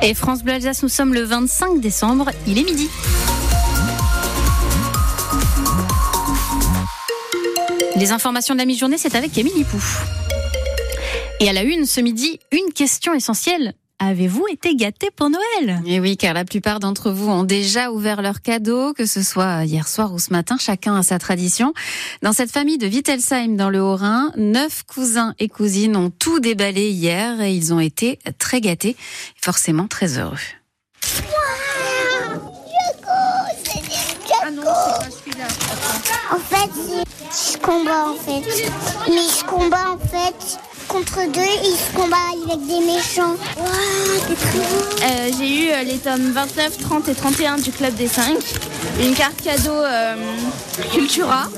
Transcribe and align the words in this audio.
Et 0.00 0.14
France 0.14 0.44
Bleu 0.44 0.54
nous 0.82 0.88
sommes 0.88 1.12
le 1.12 1.22
25 1.22 1.80
décembre, 1.80 2.30
il 2.46 2.58
est 2.58 2.62
midi. 2.62 2.88
Les 7.96 8.12
informations 8.12 8.54
de 8.54 8.60
la 8.60 8.66
mi-journée, 8.66 8.96
c'est 8.96 9.16
avec 9.16 9.36
Émilie 9.36 9.64
Pouf. 9.64 10.04
Et 11.40 11.48
à 11.48 11.52
la 11.52 11.62
une, 11.62 11.84
ce 11.84 12.00
midi, 12.00 12.38
une 12.52 12.72
question 12.72 13.12
essentielle. 13.12 13.74
Avez-vous 14.00 14.46
été 14.48 14.76
gâté 14.76 15.10
pour 15.10 15.28
Noël? 15.28 15.82
Et 15.84 15.94
eh 15.94 16.00
oui, 16.00 16.16
car 16.16 16.32
la 16.32 16.44
plupart 16.44 16.78
d'entre 16.78 17.10
vous 17.10 17.28
ont 17.28 17.42
déjà 17.42 17.90
ouvert 17.90 18.22
leurs 18.22 18.42
cadeaux, 18.42 18.92
que 18.92 19.06
ce 19.06 19.24
soit 19.24 19.64
hier 19.64 19.88
soir 19.88 20.12
ou 20.12 20.20
ce 20.20 20.32
matin, 20.32 20.56
chacun 20.56 20.94
a 20.94 21.02
sa 21.02 21.18
tradition. 21.18 21.74
Dans 22.22 22.32
cette 22.32 22.52
famille 22.52 22.78
de 22.78 22.86
Wittelsheim 22.86 23.56
dans 23.56 23.70
le 23.70 23.82
Haut-Rhin, 23.82 24.30
neuf 24.36 24.84
cousins 24.84 25.34
et 25.40 25.48
cousines 25.48 25.96
ont 25.96 26.10
tout 26.10 26.38
déballé 26.38 26.90
hier 26.90 27.40
et 27.40 27.52
ils 27.52 27.74
ont 27.74 27.80
été 27.80 28.20
très 28.38 28.60
gâtés, 28.60 28.94
forcément 29.40 29.88
très 29.88 30.16
heureux. 30.18 30.36
Ah 34.40 34.50
non, 34.52 34.62
c'est 35.10 35.36
pas 35.36 36.36
En 36.36 36.38
fait, 36.38 36.70
je 37.32 37.58
combat 37.58 38.10
en 38.10 38.14
fait. 38.14 38.70
Mais 39.08 39.16
je 39.16 39.44
combat 39.44 39.90
en 39.90 39.98
fait 39.98 40.60
contre 40.88 41.20
deux 41.32 41.40
ils 41.64 41.76
se 41.76 41.94
combattent 41.94 42.18
avec 42.50 42.66
des 42.66 42.80
méchants. 42.80 43.36
euh, 45.02 45.30
J'ai 45.38 45.66
eu 45.66 45.70
euh, 45.70 45.82
les 45.84 45.98
tomes 45.98 46.32
29, 46.32 46.78
30 46.78 47.08
et 47.08 47.14
31 47.14 47.58
du 47.58 47.70
Club 47.70 47.94
des 47.94 48.08
5. 48.08 48.36
Une 49.00 49.14
carte 49.14 49.40
cadeau 49.42 49.70
euh, 49.74 50.14
Cultura. 50.92 51.48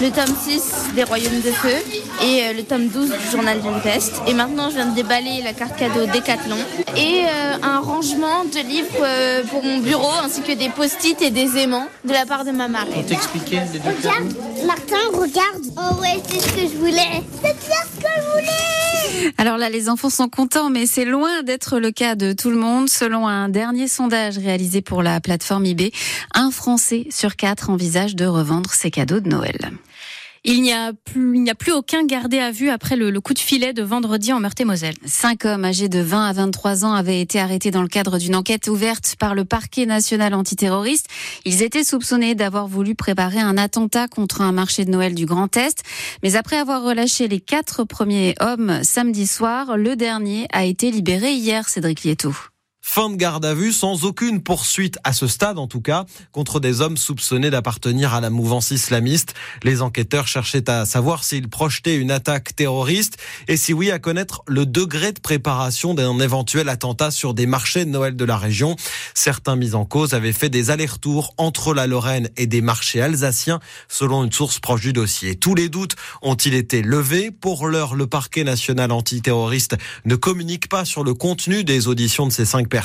Le 0.00 0.10
tome 0.10 0.34
6 0.44 0.94
des 0.94 1.04
Royaumes 1.04 1.40
de 1.40 1.50
Feu. 1.50 1.74
Et 2.22 2.52
le 2.52 2.62
tome 2.62 2.88
12 2.88 3.10
du 3.10 3.30
Journal 3.30 3.60
d'une 3.60 3.80
peste. 3.80 4.14
Et 4.26 4.34
maintenant, 4.34 4.70
je 4.70 4.76
viens 4.76 4.86
de 4.86 4.94
déballer 4.94 5.42
la 5.42 5.52
carte 5.52 5.76
cadeau 5.76 6.06
Décathlon. 6.06 6.56
Et 6.96 7.22
un 7.62 7.80
rangement 7.80 8.44
de 8.44 8.60
livres 8.60 9.46
pour 9.50 9.62
mon 9.62 9.78
bureau, 9.78 10.10
ainsi 10.24 10.42
que 10.42 10.52
des 10.52 10.68
post-it 10.68 11.20
et 11.22 11.30
des 11.30 11.58
aimants 11.58 11.88
de 12.04 12.12
la 12.12 12.26
part 12.26 12.44
de 12.44 12.50
ma 12.50 12.68
marraine. 12.68 12.92
On 12.98 13.02
t'expliquait 13.02 13.62
les 13.72 13.78
deux 13.78 13.88
Regarde, 13.88 14.34
Martin, 14.66 14.96
regarde. 15.12 15.64
Oh 15.76 16.00
ouais, 16.00 16.20
c'est 16.28 16.40
ce 16.40 16.48
que 16.48 16.60
je 16.62 16.76
voulais. 16.78 17.22
C'est 17.42 17.56
bien 17.56 17.82
ce 17.84 18.00
que 18.00 18.08
je 18.16 18.30
voulais. 18.32 18.77
Alors 19.36 19.56
là, 19.58 19.68
les 19.68 19.88
enfants 19.88 20.10
sont 20.10 20.28
contents, 20.28 20.70
mais 20.70 20.86
c'est 20.86 21.04
loin 21.04 21.42
d'être 21.42 21.78
le 21.78 21.90
cas 21.90 22.14
de 22.14 22.32
tout 22.32 22.50
le 22.50 22.56
monde. 22.56 22.88
Selon 22.88 23.26
un 23.26 23.48
dernier 23.48 23.88
sondage 23.88 24.38
réalisé 24.38 24.82
pour 24.82 25.02
la 25.02 25.20
plateforme 25.20 25.66
eBay, 25.66 25.92
un 26.34 26.50
Français 26.50 27.06
sur 27.10 27.36
quatre 27.36 27.70
envisage 27.70 28.16
de 28.16 28.26
revendre 28.26 28.72
ses 28.72 28.90
cadeaux 28.90 29.20
de 29.20 29.28
Noël. 29.28 29.72
Il 30.44 30.62
n'y 30.62 30.72
a 30.72 30.92
plus, 30.92 31.36
il 31.36 31.42
n'y 31.42 31.50
a 31.50 31.54
plus 31.54 31.72
aucun 31.72 32.04
gardé 32.04 32.38
à 32.38 32.50
vue 32.50 32.70
après 32.70 32.96
le, 32.96 33.20
coup 33.20 33.34
de 33.34 33.38
filet 33.38 33.72
de 33.72 33.82
vendredi 33.82 34.32
en 34.32 34.40
Meurthe-et-Moselle. 34.40 34.94
Cinq 35.04 35.44
hommes 35.44 35.64
âgés 35.64 35.88
de 35.88 36.00
20 36.00 36.26
à 36.26 36.32
23 36.32 36.84
ans 36.84 36.92
avaient 36.92 37.20
été 37.20 37.40
arrêtés 37.40 37.70
dans 37.70 37.82
le 37.82 37.88
cadre 37.88 38.18
d'une 38.18 38.36
enquête 38.36 38.68
ouverte 38.68 39.16
par 39.18 39.34
le 39.34 39.44
parquet 39.44 39.86
national 39.86 40.34
antiterroriste. 40.34 41.08
Ils 41.44 41.62
étaient 41.62 41.84
soupçonnés 41.84 42.34
d'avoir 42.34 42.68
voulu 42.68 42.94
préparer 42.94 43.40
un 43.40 43.58
attentat 43.58 44.08
contre 44.08 44.40
un 44.40 44.52
marché 44.52 44.84
de 44.84 44.90
Noël 44.90 45.14
du 45.14 45.26
Grand 45.26 45.56
Est. 45.56 45.82
Mais 46.22 46.36
après 46.36 46.56
avoir 46.56 46.82
relâché 46.82 47.28
les 47.28 47.40
quatre 47.40 47.84
premiers 47.84 48.34
hommes 48.40 48.80
samedi 48.82 49.26
soir, 49.26 49.76
le 49.76 49.96
dernier 49.96 50.46
a 50.52 50.64
été 50.64 50.90
libéré 50.90 51.32
hier, 51.32 51.68
Cédric 51.68 52.04
Lieto. 52.04 52.34
Fin 52.90 53.10
de 53.10 53.16
garde 53.16 53.44
à 53.44 53.52
vue 53.52 53.74
sans 53.74 54.06
aucune 54.06 54.42
poursuite 54.42 54.98
à 55.04 55.12
ce 55.12 55.26
stade 55.26 55.58
en 55.58 55.66
tout 55.66 55.82
cas 55.82 56.06
contre 56.32 56.58
des 56.58 56.80
hommes 56.80 56.96
soupçonnés 56.96 57.50
d'appartenir 57.50 58.14
à 58.14 58.22
la 58.22 58.30
mouvance 58.30 58.70
islamiste. 58.70 59.34
Les 59.62 59.82
enquêteurs 59.82 60.26
cherchaient 60.26 60.70
à 60.70 60.86
savoir 60.86 61.22
s'ils 61.22 61.50
projetaient 61.50 61.96
une 61.96 62.10
attaque 62.10 62.56
terroriste 62.56 63.18
et 63.46 63.58
si 63.58 63.74
oui 63.74 63.90
à 63.90 63.98
connaître 63.98 64.42
le 64.46 64.64
degré 64.64 65.12
de 65.12 65.20
préparation 65.20 65.92
d'un 65.92 66.18
éventuel 66.18 66.70
attentat 66.70 67.10
sur 67.10 67.34
des 67.34 67.44
marchés 67.44 67.84
de 67.84 67.90
Noël 67.90 68.16
de 68.16 68.24
la 68.24 68.38
région. 68.38 68.74
Certains 69.12 69.54
mis 69.54 69.74
en 69.74 69.84
cause 69.84 70.14
avaient 70.14 70.32
fait 70.32 70.48
des 70.48 70.70
allers-retours 70.70 71.34
entre 71.36 71.74
la 71.74 71.86
Lorraine 71.86 72.30
et 72.38 72.46
des 72.46 72.62
marchés 72.62 73.02
alsaciens 73.02 73.60
selon 73.88 74.24
une 74.24 74.32
source 74.32 74.60
proche 74.60 74.80
du 74.80 74.94
dossier. 74.94 75.36
Tous 75.36 75.54
les 75.54 75.68
doutes 75.68 75.94
ont-ils 76.22 76.54
été 76.54 76.80
levés? 76.80 77.32
Pour 77.32 77.66
l'heure, 77.66 77.94
le 77.94 78.06
parquet 78.06 78.44
national 78.44 78.92
antiterroriste 78.92 79.76
ne 80.06 80.16
communique 80.16 80.70
pas 80.70 80.86
sur 80.86 81.04
le 81.04 81.12
contenu 81.12 81.64
des 81.64 81.86
auditions 81.86 82.26
de 82.26 82.32
ces 82.32 82.46
cinq 82.46 82.66
personnes 82.70 82.77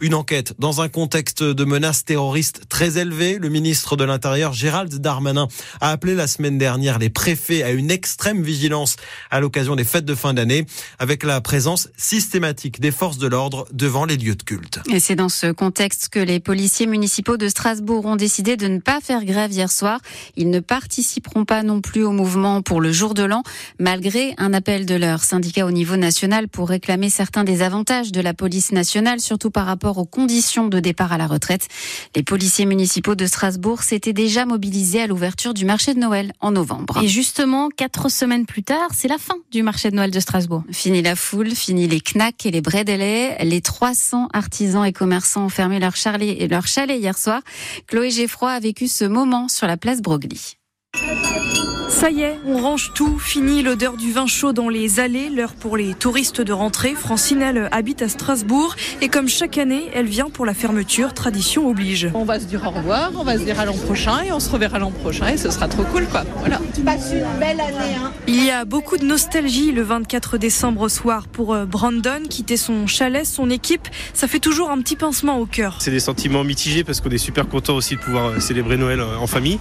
une 0.00 0.14
enquête 0.14 0.54
dans 0.58 0.80
un 0.80 0.88
contexte 0.88 1.42
de 1.42 1.64
menaces 1.64 2.04
terroristes 2.04 2.62
très 2.68 2.98
élevé. 2.98 3.38
Le 3.38 3.48
ministre 3.48 3.96
de 3.96 4.04
l'Intérieur, 4.04 4.52
Gérald 4.52 4.94
Darmanin, 4.94 5.48
a 5.80 5.90
appelé 5.90 6.14
la 6.14 6.26
semaine 6.26 6.58
dernière 6.58 6.98
les 6.98 7.10
préfets 7.10 7.62
à 7.62 7.70
une 7.70 7.90
extrême 7.90 8.42
vigilance 8.42 8.96
à 9.30 9.40
l'occasion 9.40 9.76
des 9.76 9.84
fêtes 9.84 10.04
de 10.04 10.14
fin 10.14 10.34
d'année, 10.34 10.66
avec 10.98 11.22
la 11.24 11.40
présence 11.40 11.88
systématique 11.96 12.80
des 12.80 12.90
forces 12.90 13.18
de 13.18 13.26
l'ordre 13.26 13.66
devant 13.72 14.04
les 14.04 14.16
lieux 14.16 14.34
de 14.34 14.42
culte. 14.42 14.80
Et 14.90 15.00
c'est 15.00 15.16
dans 15.16 15.28
ce 15.28 15.52
contexte 15.52 16.08
que 16.08 16.18
les 16.18 16.40
policiers 16.40 16.86
municipaux 16.86 17.36
de 17.36 17.48
Strasbourg 17.48 18.06
ont 18.06 18.16
décidé 18.16 18.56
de 18.56 18.68
ne 18.68 18.78
pas 18.78 19.00
faire 19.00 19.24
grève 19.24 19.52
hier 19.52 19.70
soir. 19.70 20.00
Ils 20.36 20.50
ne 20.50 20.60
participeront 20.60 21.44
pas 21.44 21.62
non 21.62 21.80
plus 21.80 22.04
au 22.04 22.12
mouvement 22.12 22.62
pour 22.62 22.80
le 22.80 22.92
jour 22.92 23.14
de 23.14 23.22
l'an, 23.22 23.42
malgré 23.78 24.34
un 24.38 24.52
appel 24.52 24.86
de 24.86 24.94
leur 24.94 25.24
syndicat 25.24 25.66
au 25.66 25.70
niveau 25.70 25.96
national 25.96 26.48
pour 26.48 26.68
réclamer 26.68 27.10
certains 27.10 27.44
des 27.44 27.62
avantages 27.62 28.12
de 28.12 28.20
la 28.20 28.34
police 28.34 28.72
nationale 28.72 29.11
surtout 29.20 29.50
par 29.50 29.66
rapport 29.66 29.98
aux 29.98 30.04
conditions 30.04 30.68
de 30.68 30.80
départ 30.80 31.12
à 31.12 31.18
la 31.18 31.26
retraite. 31.26 31.68
Les 32.16 32.22
policiers 32.22 32.66
municipaux 32.66 33.14
de 33.14 33.26
Strasbourg 33.26 33.82
s'étaient 33.82 34.12
déjà 34.12 34.46
mobilisés 34.46 35.02
à 35.02 35.06
l'ouverture 35.06 35.54
du 35.54 35.64
marché 35.64 35.94
de 35.94 36.00
Noël 36.00 36.32
en 36.40 36.52
novembre. 36.52 37.00
Et 37.02 37.08
justement, 37.08 37.68
quatre 37.68 38.10
semaines 38.10 38.46
plus 38.46 38.62
tard, 38.62 38.88
c'est 38.92 39.08
la 39.08 39.18
fin 39.18 39.36
du 39.50 39.62
marché 39.62 39.90
de 39.90 39.96
Noël 39.96 40.10
de 40.10 40.20
Strasbourg. 40.20 40.62
Fini 40.70 41.02
la 41.02 41.16
foule, 41.16 41.50
fini 41.50 41.88
les 41.88 42.00
knacks 42.00 42.46
et 42.46 42.50
les 42.50 42.60
bredellets. 42.60 43.36
Les 43.44 43.60
300 43.60 44.28
artisans 44.32 44.84
et 44.84 44.92
commerçants 44.92 45.46
ont 45.46 45.48
fermé 45.48 45.78
leur 45.78 45.96
chalet, 45.96 46.36
et 46.38 46.48
leur 46.48 46.66
chalet 46.66 46.98
hier 46.98 47.16
soir. 47.16 47.42
Chloé 47.86 48.10
Geffroy 48.10 48.50
a 48.50 48.60
vécu 48.60 48.88
ce 48.88 49.04
moment 49.04 49.48
sur 49.48 49.66
la 49.66 49.76
place 49.76 50.00
Broglie. 50.00 50.56
Ça 51.92 52.10
y 52.10 52.22
est, 52.22 52.38
on 52.46 52.56
range 52.56 52.92
tout, 52.94 53.18
fini 53.18 53.62
l'odeur 53.62 53.96
du 53.96 54.12
vin 54.12 54.26
chaud 54.26 54.52
dans 54.52 54.70
les 54.70 54.98
allées, 54.98 55.28
l'heure 55.28 55.52
pour 55.52 55.76
les 55.76 55.94
touristes 55.94 56.40
de 56.40 56.52
rentrer. 56.52 56.94
Francine, 56.94 57.42
elle, 57.42 57.68
habite 57.70 58.00
à 58.02 58.08
Strasbourg 58.08 58.74
et 59.02 59.08
comme 59.08 59.28
chaque 59.28 59.58
année, 59.58 59.90
elle 59.94 60.06
vient 60.06 60.30
pour 60.30 60.46
la 60.46 60.54
fermeture, 60.54 61.12
tradition 61.12 61.68
oblige. 61.68 62.08
On 62.14 62.24
va 62.24 62.40
se 62.40 62.46
dire 62.46 62.64
au 62.66 62.70
revoir, 62.70 63.12
on 63.14 63.22
va 63.22 63.38
se 63.38 63.44
dire 63.44 63.60
à 63.60 63.66
l'an 63.66 63.76
prochain 63.76 64.22
et 64.22 64.32
on 64.32 64.40
se 64.40 64.50
reverra 64.50 64.78
l'an 64.78 64.90
prochain 64.90 65.28
et 65.28 65.36
ce 65.36 65.50
sera 65.50 65.68
trop 65.68 65.84
cool 65.84 66.06
quoi. 66.06 66.24
Voilà. 66.38 66.60
Tu 66.74 66.80
passes 66.80 67.12
une 67.12 67.38
belle 67.38 67.60
année. 67.60 67.94
Hein. 68.02 68.10
Il 68.26 68.42
y 68.42 68.50
a 68.50 68.64
beaucoup 68.64 68.96
de 68.96 69.04
nostalgie 69.04 69.70
le 69.70 69.82
24 69.82 70.38
décembre 70.38 70.80
au 70.80 70.88
soir 70.88 71.28
pour 71.28 71.52
euh, 71.52 71.66
Brandon, 71.66 72.22
quitter 72.28 72.56
son 72.56 72.86
chalet, 72.86 73.26
son 73.26 73.50
équipe. 73.50 73.86
Ça 74.14 74.26
fait 74.26 74.40
toujours 74.40 74.70
un 74.70 74.80
petit 74.80 74.96
pincement 74.96 75.38
au 75.38 75.46
cœur. 75.46 75.76
C'est 75.78 75.90
des 75.90 76.00
sentiments 76.00 76.42
mitigés 76.42 76.84
parce 76.84 77.00
qu'on 77.00 77.10
est 77.10 77.18
super 77.18 77.48
content 77.48 77.76
aussi 77.76 77.96
de 77.96 78.00
pouvoir 78.00 78.30
euh, 78.30 78.40
célébrer 78.40 78.78
Noël 78.78 79.00
euh, 79.00 79.18
en 79.18 79.26
famille. 79.26 79.58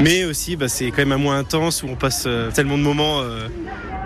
Mais 0.00 0.24
aussi, 0.24 0.56
bah, 0.56 0.68
c'est 0.68 0.90
quand 0.90 0.98
même 0.98 1.12
un 1.12 1.18
mois 1.18 1.36
où 1.82 1.86
on 1.88 1.96
passe 1.96 2.24
euh, 2.26 2.50
tellement 2.50 2.78
de 2.78 2.82
moments 2.82 3.20
euh, 3.20 3.48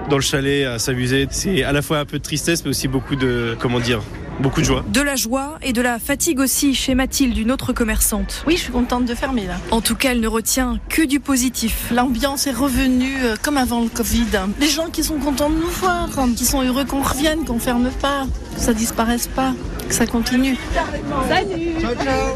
dans 0.08 0.16
le 0.16 0.22
chalet 0.22 0.66
à 0.66 0.78
s'amuser. 0.78 1.26
C'est 1.30 1.62
à 1.64 1.72
la 1.72 1.82
fois 1.82 1.98
un 1.98 2.04
peu 2.04 2.18
de 2.18 2.22
tristesse, 2.22 2.64
mais 2.64 2.70
aussi 2.70 2.88
beaucoup 2.88 3.16
de, 3.16 3.56
comment 3.58 3.80
dire, 3.80 4.00
beaucoup 4.40 4.60
de 4.60 4.66
joie. 4.66 4.84
De 4.88 5.00
la 5.00 5.16
joie 5.16 5.58
et 5.62 5.72
de 5.72 5.80
la 5.80 5.98
fatigue 5.98 6.40
aussi 6.40 6.74
chez 6.74 6.94
Mathilde, 6.94 7.36
une 7.38 7.52
autre 7.52 7.72
commerçante. 7.72 8.44
Oui, 8.46 8.56
je 8.56 8.62
suis 8.62 8.72
contente 8.72 9.04
de 9.04 9.14
fermer 9.14 9.46
là. 9.46 9.56
En 9.70 9.80
tout 9.80 9.94
cas, 9.94 10.12
elle 10.12 10.20
ne 10.20 10.28
retient 10.28 10.78
que 10.88 11.02
du 11.02 11.20
positif. 11.20 11.90
L'ambiance 11.92 12.46
est 12.46 12.52
revenue 12.52 13.16
euh, 13.24 13.36
comme 13.40 13.56
avant 13.56 13.80
le 13.80 13.88
Covid. 13.88 14.26
Les 14.60 14.68
gens 14.68 14.88
qui 14.90 15.02
sont 15.02 15.18
contents 15.18 15.50
de 15.50 15.56
nous 15.56 15.68
voir, 15.68 16.08
qui 16.36 16.44
sont 16.44 16.62
heureux 16.62 16.84
qu'on 16.84 17.02
revienne, 17.02 17.44
qu'on 17.44 17.58
ferme 17.58 17.90
pas, 18.00 18.26
que 18.52 18.60
ça 18.60 18.72
disparaisse 18.72 19.26
pas 19.26 19.54
ça 19.92 20.06
continue. 20.06 20.56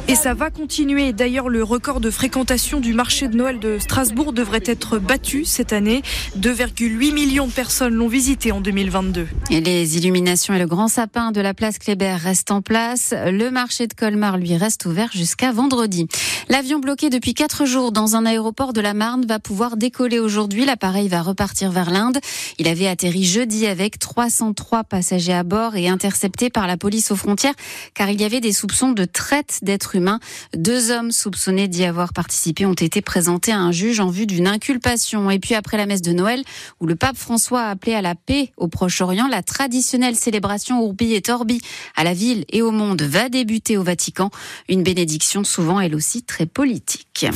Et 0.08 0.14
ça 0.14 0.34
va 0.34 0.50
continuer. 0.50 1.12
D'ailleurs, 1.12 1.48
le 1.48 1.62
record 1.62 2.00
de 2.00 2.10
fréquentation 2.10 2.80
du 2.80 2.92
marché 2.92 3.28
de 3.28 3.36
Noël 3.36 3.58
de 3.58 3.78
Strasbourg 3.78 4.32
devrait 4.32 4.62
être 4.66 4.98
battu 4.98 5.44
cette 5.44 5.72
année. 5.72 6.02
2,8 6.38 7.14
millions 7.14 7.46
de 7.46 7.52
personnes 7.52 7.94
l'ont 7.94 8.08
visité 8.08 8.52
en 8.52 8.60
2022. 8.60 9.26
Et 9.50 9.60
les 9.60 9.96
illuminations 9.96 10.52
et 10.52 10.58
le 10.58 10.66
grand 10.66 10.88
sapin 10.88 11.32
de 11.32 11.40
la 11.40 11.54
place 11.54 11.78
Kléber 11.78 12.16
restent 12.16 12.50
en 12.50 12.60
place. 12.60 13.14
Le 13.26 13.50
marché 13.50 13.86
de 13.86 13.94
Colmar, 13.94 14.36
lui, 14.36 14.54
reste 14.56 14.84
ouvert 14.84 15.10
jusqu'à 15.12 15.50
vendredi. 15.52 16.08
L'avion 16.48 16.78
bloqué 16.78 17.08
depuis 17.08 17.32
quatre 17.32 17.64
jours 17.64 17.90
dans 17.90 18.16
un 18.16 18.26
aéroport 18.26 18.74
de 18.74 18.80
la 18.80 18.92
Marne 18.92 19.24
va 19.24 19.38
pouvoir 19.38 19.76
décoller 19.76 20.18
aujourd'hui. 20.18 20.66
L'appareil 20.66 21.08
va 21.08 21.22
repartir 21.22 21.72
vers 21.72 21.90
l'Inde. 21.90 22.18
Il 22.58 22.68
avait 22.68 22.86
atterri 22.86 23.24
jeudi 23.24 23.66
avec 23.66 23.98
303 23.98 24.84
passagers 24.84 25.32
à 25.32 25.42
bord 25.42 25.74
et 25.76 25.88
intercepté 26.06 26.50
par 26.50 26.68
la 26.68 26.76
police 26.76 27.10
aux 27.10 27.16
frontières 27.16 27.54
car 27.94 28.08
il 28.10 28.20
y 28.20 28.24
avait 28.24 28.40
des 28.40 28.52
soupçons 28.52 28.92
de 28.92 29.04
traite 29.04 29.58
d'êtres 29.62 29.96
humains. 29.96 30.20
Deux 30.56 30.92
hommes 30.92 31.10
soupçonnés 31.10 31.66
d'y 31.66 31.84
avoir 31.84 32.12
participé 32.12 32.64
ont 32.64 32.74
été 32.74 33.00
présentés 33.00 33.50
à 33.50 33.58
un 33.58 33.72
juge 33.72 33.98
en 33.98 34.08
vue 34.08 34.26
d'une 34.26 34.46
inculpation. 34.46 35.30
Et 35.30 35.40
puis 35.40 35.54
après 35.54 35.76
la 35.76 35.86
messe 35.86 36.02
de 36.02 36.12
Noël, 36.12 36.44
où 36.80 36.86
le 36.86 36.94
pape 36.94 37.16
François 37.16 37.62
a 37.62 37.70
appelé 37.70 37.94
à 37.94 38.02
la 38.02 38.14
paix 38.14 38.52
au 38.56 38.68
Proche-Orient, 38.68 39.26
la 39.26 39.42
traditionnelle 39.42 40.14
célébration 40.14 40.80
Urbi 40.80 41.14
et 41.14 41.22
Torbi 41.22 41.60
à 41.96 42.04
la 42.04 42.14
ville 42.14 42.44
et 42.50 42.62
au 42.62 42.70
monde 42.70 43.02
va 43.02 43.28
débuter 43.28 43.76
au 43.76 43.82
Vatican. 43.82 44.30
Une 44.68 44.84
bénédiction 44.84 45.42
souvent 45.42 45.80
elle 45.80 45.96
aussi 45.96 46.22
très 46.22 46.46
politique. 46.46 47.26